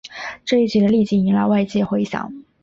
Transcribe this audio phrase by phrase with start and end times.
[0.45, 2.33] 这一决定立即引来外界回响。